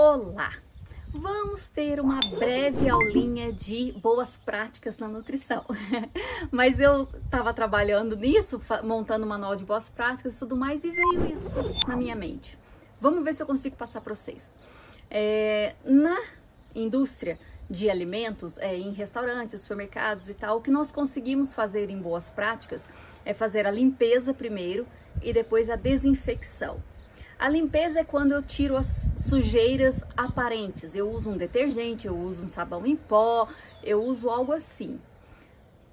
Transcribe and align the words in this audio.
Olá! 0.00 0.52
Vamos 1.08 1.66
ter 1.66 1.98
uma 1.98 2.20
breve 2.20 2.88
aulinha 2.88 3.52
de 3.52 3.90
boas 4.00 4.36
práticas 4.36 4.96
na 4.96 5.08
nutrição. 5.08 5.64
Mas 6.52 6.78
eu 6.78 7.08
estava 7.24 7.52
trabalhando 7.52 8.14
nisso, 8.14 8.62
montando 8.84 9.26
um 9.26 9.28
manual 9.28 9.56
de 9.56 9.64
boas 9.64 9.88
práticas 9.88 10.36
e 10.36 10.38
tudo 10.38 10.56
mais, 10.56 10.84
e 10.84 10.92
veio 10.92 11.26
isso 11.26 11.56
na 11.88 11.96
minha 11.96 12.14
mente. 12.14 12.56
Vamos 13.00 13.24
ver 13.24 13.34
se 13.34 13.42
eu 13.42 13.46
consigo 13.48 13.74
passar 13.74 14.00
para 14.00 14.14
vocês. 14.14 14.54
É, 15.10 15.74
na 15.84 16.16
indústria 16.76 17.36
de 17.68 17.90
alimentos, 17.90 18.56
é, 18.58 18.76
em 18.76 18.92
restaurantes, 18.92 19.62
supermercados 19.62 20.28
e 20.28 20.34
tal, 20.34 20.58
o 20.58 20.60
que 20.60 20.70
nós 20.70 20.92
conseguimos 20.92 21.52
fazer 21.52 21.90
em 21.90 21.98
boas 21.98 22.30
práticas 22.30 22.88
é 23.24 23.34
fazer 23.34 23.66
a 23.66 23.70
limpeza 23.72 24.32
primeiro 24.32 24.86
e 25.20 25.32
depois 25.32 25.68
a 25.68 25.74
desinfecção. 25.74 26.80
A 27.38 27.48
limpeza 27.48 28.00
é 28.00 28.04
quando 28.04 28.32
eu 28.32 28.42
tiro 28.42 28.76
as 28.76 29.12
sujeiras 29.16 30.04
aparentes. 30.16 30.96
Eu 30.96 31.08
uso 31.08 31.30
um 31.30 31.36
detergente, 31.36 32.06
eu 32.06 32.16
uso 32.16 32.44
um 32.44 32.48
sabão 32.48 32.84
em 32.84 32.96
pó, 32.96 33.48
eu 33.84 34.02
uso 34.02 34.28
algo 34.28 34.52
assim. 34.52 34.98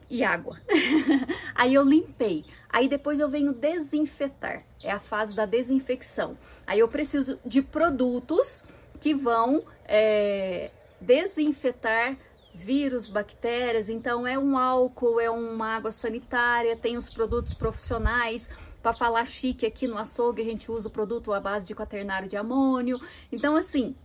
E 0.09 0.23
água. 0.23 0.57
Aí 1.53 1.73
eu 1.75 1.83
limpei. 1.83 2.39
Aí 2.67 2.87
depois 2.87 3.19
eu 3.19 3.29
venho 3.29 3.53
desinfetar. 3.53 4.63
É 4.83 4.91
a 4.91 4.99
fase 4.99 5.35
da 5.35 5.45
desinfecção. 5.45 6.35
Aí 6.65 6.79
eu 6.79 6.87
preciso 6.87 7.35
de 7.47 7.61
produtos 7.61 8.63
que 8.99 9.13
vão 9.13 9.63
é, 9.85 10.71
desinfetar 10.99 12.17
vírus, 12.55 13.07
bactérias, 13.07 13.89
então 13.89 14.25
é 14.25 14.39
um 14.39 14.57
álcool, 14.57 15.19
é 15.19 15.29
uma 15.29 15.75
água 15.75 15.91
sanitária, 15.91 16.75
tem 16.75 16.97
os 16.97 17.13
produtos 17.13 17.53
profissionais. 17.53 18.49
Para 18.81 18.93
falar 18.93 19.25
chique 19.25 19.65
aqui 19.65 19.87
no 19.87 19.97
açougue, 19.97 20.41
a 20.41 20.45
gente 20.45 20.71
usa 20.71 20.87
o 20.87 20.91
produto 20.91 21.33
à 21.33 21.39
base 21.39 21.65
de 21.65 21.75
quaternário 21.75 22.27
de 22.27 22.37
amônio. 22.37 22.99
Então, 23.33 23.55
assim, 23.55 23.95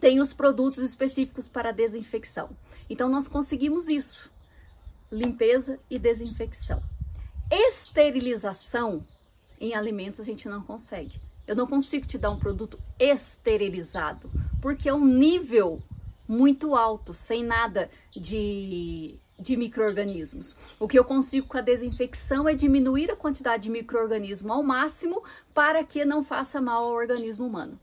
tem 0.00 0.20
os 0.20 0.32
produtos 0.32 0.82
específicos 0.82 1.46
para 1.46 1.72
desinfecção. 1.72 2.50
Então, 2.88 3.08
nós 3.08 3.28
conseguimos 3.28 3.88
isso: 3.88 4.30
limpeza 5.10 5.78
e 5.88 5.98
desinfecção. 5.98 6.82
Esterilização 7.50 9.02
em 9.60 9.74
alimentos 9.74 10.20
a 10.20 10.24
gente 10.24 10.48
não 10.48 10.62
consegue. 10.62 11.20
Eu 11.46 11.54
não 11.54 11.66
consigo 11.66 12.06
te 12.06 12.18
dar 12.18 12.30
um 12.30 12.38
produto 12.38 12.78
esterilizado, 12.98 14.30
porque 14.60 14.88
é 14.88 14.94
um 14.94 15.04
nível 15.04 15.82
muito 16.28 16.74
alto, 16.74 17.14
sem 17.14 17.44
nada 17.44 17.90
de, 18.10 19.18
de 19.38 19.56
micro-organismos. 19.56 20.56
O 20.78 20.88
que 20.88 20.98
eu 20.98 21.04
consigo 21.04 21.48
com 21.48 21.58
a 21.58 21.62
desinfecção 21.62 22.48
é 22.48 22.54
diminuir 22.54 23.10
a 23.10 23.16
quantidade 23.16 23.64
de 23.64 23.70
micro-organismo 23.70 24.52
ao 24.52 24.62
máximo 24.62 25.22
para 25.54 25.84
que 25.84 26.04
não 26.04 26.22
faça 26.22 26.60
mal 26.60 26.84
ao 26.84 26.92
organismo 26.92 27.46
humano, 27.46 27.78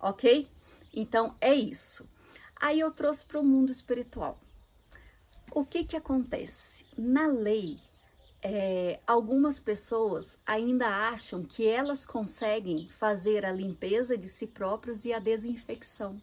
ok? 0.00 0.48
Então 0.92 1.34
é 1.40 1.54
isso. 1.54 2.08
Aí 2.56 2.78
eu 2.78 2.90
trouxe 2.90 3.24
para 3.26 3.40
o 3.40 3.44
mundo 3.44 3.70
espiritual. 3.70 4.38
O 5.54 5.64
que 5.64 5.84
que 5.84 5.96
acontece? 5.96 6.86
Na 6.96 7.26
lei, 7.26 7.78
é, 8.42 8.98
algumas 9.06 9.60
pessoas 9.60 10.38
ainda 10.46 10.88
acham 10.88 11.44
que 11.44 11.66
elas 11.66 12.04
conseguem 12.04 12.88
fazer 12.88 13.44
a 13.44 13.52
limpeza 13.52 14.16
de 14.16 14.28
si 14.28 14.46
próprios 14.46 15.04
e 15.04 15.12
a 15.12 15.18
desinfecção. 15.18 16.16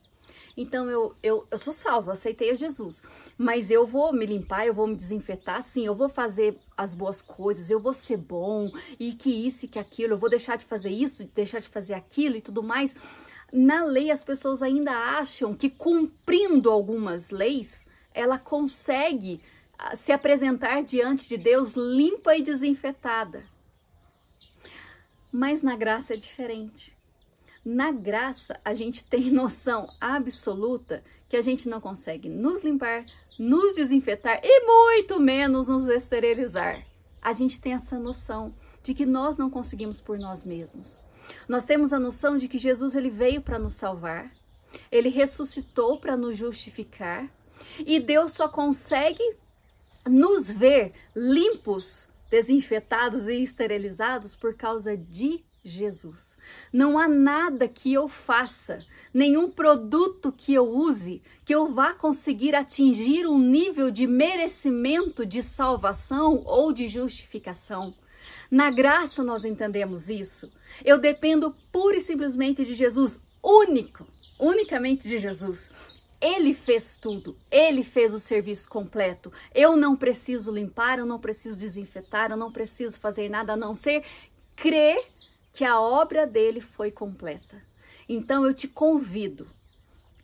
Então 0.56 0.90
eu, 0.90 1.16
eu, 1.22 1.48
eu 1.52 1.58
sou 1.58 1.74
salvo, 1.74 2.12
aceitei 2.12 2.52
a 2.52 2.56
Jesus. 2.56 3.02
Mas 3.38 3.70
eu 3.70 3.86
vou 3.86 4.14
me 4.14 4.26
limpar, 4.26 4.66
eu 4.66 4.74
vou 4.74 4.88
me 4.88 4.96
desinfetar, 4.96 5.62
sim, 5.62 5.86
eu 5.86 5.96
vou 5.96 6.10
fazer 6.10 6.58
as 6.76 6.94
boas 6.94 7.22
coisas, 7.22 7.70
eu 7.70 7.80
vou 7.80 7.94
ser 7.94 8.18
bom, 8.18 8.62
e 9.00 9.14
que 9.14 9.30
isso 9.30 9.66
e 9.66 9.68
que 9.68 9.80
aquilo, 9.80 10.14
eu 10.14 10.18
vou 10.18 10.30
deixar 10.30 10.58
de 10.58 10.66
fazer 10.66 10.90
isso, 10.90 11.30
deixar 11.34 11.60
de 11.60 11.70
fazer 11.70 11.94
aquilo 11.94 12.38
e 12.38 12.42
tudo 12.42 12.64
mais. 12.64 12.96
Na 13.52 13.84
lei, 13.84 14.12
as 14.12 14.24
pessoas 14.24 14.62
ainda 14.62 14.92
acham 14.92 15.56
que 15.56 15.70
cumprindo 15.70 16.70
algumas 16.70 17.32
leis, 17.32 17.86
ela 18.14 18.38
consegue 18.38 19.42
ah, 19.78 19.96
se 19.96 20.12
apresentar 20.12 20.84
diante 20.84 21.28
de 21.28 21.38
Deus 21.38 21.74
limpa 21.74 22.36
e 22.36 22.44
desinfetada. 22.44 23.44
Mas 25.32 25.62
na 25.62 25.76
graça 25.76 26.14
é 26.14 26.18
diferente. 26.18 26.99
Na 27.72 27.92
graça, 27.92 28.60
a 28.66 28.74
gente 28.74 29.06
tem 29.06 29.30
noção 29.30 29.86
absoluta 30.02 31.04
que 31.30 31.38
a 31.38 31.42
gente 31.42 31.70
não 31.70 31.80
consegue 31.80 32.28
nos 32.28 32.64
limpar, 32.64 33.04
nos 33.38 33.76
desinfetar 33.76 34.42
e 34.44 34.66
muito 34.66 35.20
menos 35.20 35.68
nos 35.68 35.86
esterilizar. 35.86 36.76
A 37.22 37.32
gente 37.32 37.62
tem 37.62 37.74
essa 37.74 38.00
noção 38.00 38.56
de 38.82 38.96
que 38.96 39.06
nós 39.06 39.38
não 39.38 39.52
conseguimos 39.52 40.02
por 40.02 40.18
nós 40.18 40.44
mesmos. 40.44 40.98
Nós 41.48 41.64
temos 41.64 41.94
a 41.94 42.00
noção 42.00 42.40
de 42.40 42.48
que 42.48 42.58
Jesus 42.58 42.96
ele 42.96 43.12
veio 43.12 43.44
para 43.44 43.60
nos 43.60 43.76
salvar, 43.76 44.34
ele 44.92 45.10
ressuscitou 45.10 46.00
para 46.00 46.18
nos 46.18 46.36
justificar 46.36 47.30
e 47.86 48.00
Deus 48.00 48.32
só 48.32 48.50
consegue 48.50 49.38
nos 50.10 50.50
ver 50.50 50.92
limpos, 51.16 52.10
desinfetados 52.32 53.28
e 53.28 53.44
esterilizados 53.44 54.36
por 54.36 54.56
causa 54.56 54.98
de 54.98 55.48
Jesus. 55.70 56.38
Não 56.74 56.98
há 56.98 57.08
nada 57.08 57.68
que 57.68 57.94
eu 57.94 58.08
faça, 58.08 58.78
nenhum 59.14 59.50
produto 59.50 60.32
que 60.32 60.54
eu 60.54 60.68
use, 60.68 61.22
que 61.46 61.54
eu 61.54 61.68
vá 61.68 61.94
conseguir 61.94 62.56
atingir 62.56 63.28
um 63.28 63.40
nível 63.40 63.92
de 63.92 64.06
merecimento 64.08 65.26
de 65.26 65.42
salvação 65.42 66.44
ou 66.46 66.74
de 66.74 66.86
justificação. 66.86 67.94
Na 68.52 68.70
graça 68.70 69.24
nós 69.24 69.46
entendemos 69.46 70.10
isso. 70.10 70.52
Eu 70.84 70.98
dependo 70.98 71.56
pura 71.72 71.98
e 71.98 72.02
simplesmente 72.02 72.66
de 72.66 72.74
Jesus, 72.74 73.22
único, 73.44 74.06
unicamente 74.40 75.08
de 75.08 75.18
Jesus. 75.18 75.72
Ele 76.22 76.54
fez 76.54 76.98
tudo, 76.98 77.34
ele 77.50 77.82
fez 77.82 78.14
o 78.14 78.20
serviço 78.20 78.68
completo. 78.68 79.32
Eu 79.56 79.78
não 79.78 79.96
preciso 79.96 80.52
limpar, 80.52 81.00
eu 81.00 81.06
não 81.06 81.20
preciso 81.20 81.58
desinfetar, 81.58 82.32
eu 82.32 82.38
não 82.38 82.52
preciso 82.52 83.00
fazer 83.00 83.30
nada 83.30 83.54
a 83.54 83.58
não 83.58 83.74
ser 83.74 84.04
crer 84.56 85.02
que 85.54 85.64
a 85.64 85.80
obra 85.80 86.26
dele 86.26 86.62
foi 86.62 86.92
completa. 86.92 87.62
Então 88.08 88.46
eu 88.46 88.54
te 88.54 88.68
convido 88.68 89.48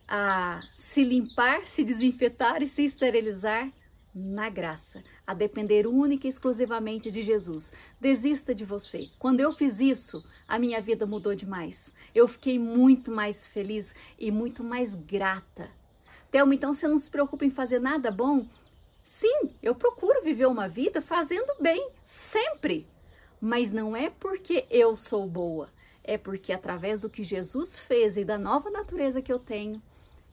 a 0.07 0.55
se 0.77 1.03
limpar, 1.03 1.65
se 1.67 1.83
desinfetar 1.83 2.61
e 2.61 2.67
se 2.67 2.85
esterilizar 2.85 3.71
na 4.13 4.49
graça, 4.49 5.03
a 5.27 5.33
depender 5.33 5.85
única 5.85 6.25
e 6.25 6.29
exclusivamente 6.29 7.11
de 7.11 7.21
Jesus. 7.21 7.73
Desista 7.99 8.55
de 8.55 8.63
você. 8.63 9.09
Quando 9.19 9.41
eu 9.41 9.51
fiz 9.51 9.81
isso, 9.81 10.23
a 10.47 10.57
minha 10.57 10.79
vida 10.79 11.05
mudou 11.05 11.35
demais. 11.35 11.93
Eu 12.13 12.27
fiquei 12.27 12.57
muito 12.57 13.11
mais 13.11 13.45
feliz 13.45 13.93
e 14.17 14.31
muito 14.31 14.63
mais 14.63 14.95
grata. 14.95 15.69
Thelma, 16.31 16.55
então 16.55 16.73
você 16.73 16.87
não 16.87 16.97
se 16.97 17.09
preocupa 17.09 17.43
em 17.43 17.49
fazer 17.49 17.79
nada 17.79 18.09
bom? 18.09 18.45
Sim, 19.03 19.51
eu 19.61 19.75
procuro 19.75 20.23
viver 20.23 20.47
uma 20.47 20.67
vida 20.67 21.01
fazendo 21.01 21.53
bem, 21.59 21.89
sempre. 22.03 22.87
Mas 23.39 23.71
não 23.71 23.95
é 23.95 24.09
porque 24.09 24.65
eu 24.69 24.95
sou 24.95 25.27
boa, 25.27 25.69
é 26.03 26.17
porque 26.17 26.53
através 26.53 27.01
do 27.01 27.09
que 27.09 27.23
Jesus 27.23 27.77
fez 27.77 28.17
e 28.17 28.23
da 28.23 28.37
nova 28.37 28.69
natureza 28.69 29.21
que 29.21 29.31
eu 29.31 29.39
tenho, 29.39 29.81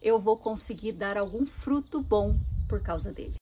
eu 0.01 0.19
vou 0.19 0.37
conseguir 0.37 0.93
dar 0.93 1.17
algum 1.19 1.45
fruto 1.47 2.01
bom 2.01 2.37
por 2.69 2.81
causa 2.81 3.13
dele. 3.13 3.42